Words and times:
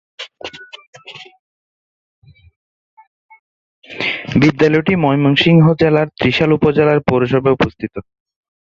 বিদ্যালয়টি 4.41 4.93
ময়মনসিংহ 5.03 5.65
জেলার 5.81 6.07
ত্রিশাল 6.17 6.49
উপজেলার 6.57 6.99
পৌরসভায় 7.07 7.55
অবস্থিত। 7.57 7.93